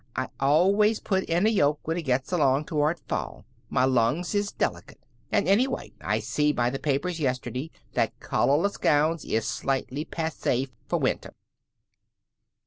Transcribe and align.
"I 0.15 0.29
always 0.39 0.99
put 0.99 1.25
in 1.25 1.45
a 1.45 1.49
yoke 1.51 1.79
when 1.83 1.95
it 1.95 2.01
gets 2.01 2.31
along 2.31 2.65
toward 2.65 2.99
fall. 3.01 3.45
My 3.69 3.85
lungs 3.85 4.33
is 4.33 4.51
delicate. 4.51 4.99
And 5.31 5.47
anyway, 5.47 5.91
I 6.03 6.17
see 6.17 6.51
by 6.51 6.71
the 6.71 6.79
papers 6.79 7.19
yesterday 7.19 7.69
that 7.93 8.19
collarless 8.19 8.77
gowns 8.77 9.23
is 9.23 9.45
slightly 9.45 10.03
passay 10.03 10.69
f'r 10.89 10.99
winter." 10.99 11.35